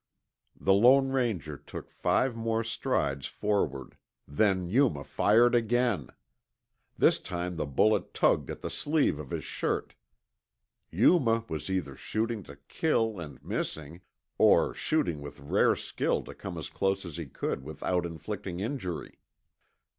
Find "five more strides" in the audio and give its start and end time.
1.91-3.27